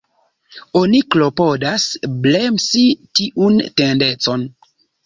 Oni 0.79 1.01
klopodas 1.17 1.85
bremsi 2.25 2.85
tiun 3.21 3.65
tendencon. 3.81 4.53